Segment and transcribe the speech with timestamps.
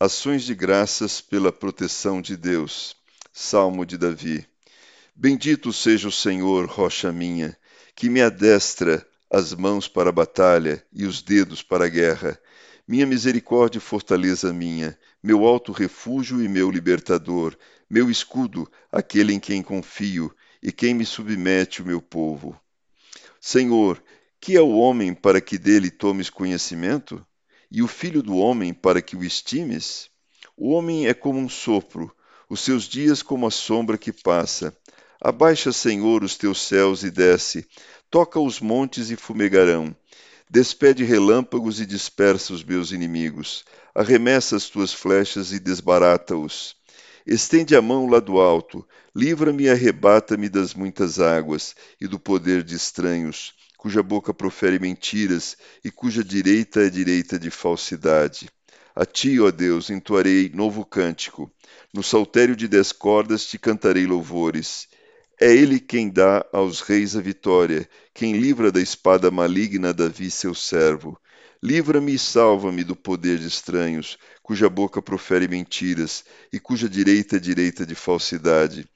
[0.00, 2.94] Ações de graças pela proteção de Deus.
[3.32, 4.46] Salmo de Davi.
[5.12, 7.58] Bendito seja o Senhor, rocha minha,
[7.96, 12.40] que me adestra as mãos para a batalha e os dedos para a guerra.
[12.86, 17.58] Minha misericórdia e fortaleza minha, meu alto refúgio e meu libertador,
[17.90, 22.56] meu escudo, aquele em quem confio e quem me submete o meu povo.
[23.40, 24.00] Senhor,
[24.40, 27.26] que é o homem para que dele tomes conhecimento?
[27.70, 30.10] E o filho do homem para que o estimes?
[30.56, 32.10] O homem é como um sopro,
[32.48, 34.76] os seus dias como a sombra que passa.
[35.20, 37.66] Abaixa, Senhor, os teus céus e desce,
[38.10, 39.94] toca os montes e fumegarão.
[40.50, 43.64] Despede relâmpagos e dispersa os meus inimigos.
[43.94, 46.74] Arremessa as tuas flechas e desbarata-os.
[47.26, 52.62] Estende a mão lá do alto, livra-me e arrebata-me das muitas águas e do poder
[52.62, 58.50] de estranhos cuja boca profere mentiras e cuja direita é direita de falsidade.
[58.94, 61.48] A ti, ó Deus, entoarei novo cântico.
[61.94, 64.88] No saltério de dez cordas te cantarei louvores.
[65.40, 70.56] É ele quem dá aos reis a vitória, quem livra da espada maligna Davi, seu
[70.56, 71.16] servo.
[71.62, 77.38] Livra-me e salva-me do poder de estranhos, cuja boca profere mentiras e cuja direita é
[77.38, 78.88] direita de falsidade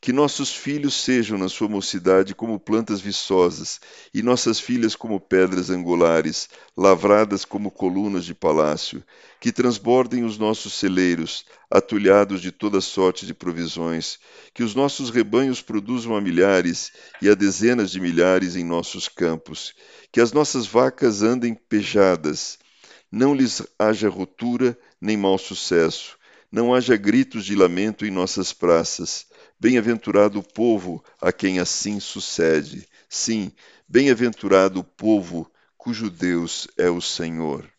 [0.00, 3.80] que nossos filhos sejam na sua mocidade como plantas viçosas,
[4.12, 9.02] e nossas filhas como pedras angulares, lavradas como colunas de palácio,
[9.40, 14.18] que transbordem os nossos celeiros, atulhados de toda sorte de provisões,
[14.54, 19.74] que os nossos rebanhos produzam a milhares e a dezenas de milhares em nossos campos,
[20.12, 22.58] que as nossas vacas andem pejadas,
[23.10, 26.16] não lhes haja rotura nem mau sucesso,
[26.50, 29.26] não haja gritos de lamento em nossas praças,
[29.58, 32.86] Bem-aventurado o povo a quem assim sucede.
[33.08, 33.50] Sim,
[33.88, 37.75] bem-aventurado o povo cujo Deus é o Senhor.